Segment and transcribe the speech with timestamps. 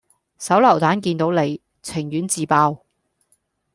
[0.39, 2.83] 手榴彈見到你，情願自爆